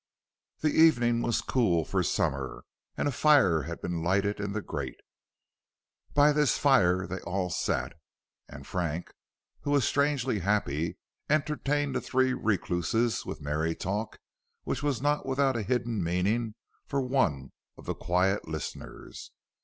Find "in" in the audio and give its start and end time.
4.39-4.51